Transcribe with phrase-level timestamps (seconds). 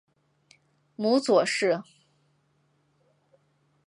[0.95, 1.83] 母左氏。